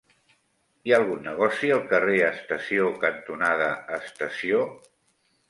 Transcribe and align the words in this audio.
Hi 0.87 0.93
ha 0.93 0.97
algun 1.01 1.19
negoci 1.25 1.69
al 1.75 1.83
carrer 1.91 2.15
Estació 2.31 2.89
cantonada 3.05 3.69
Estació? 4.01 4.65